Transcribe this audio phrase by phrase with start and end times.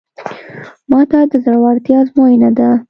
[0.89, 2.69] ماته د زړورتیا ازموینه ده.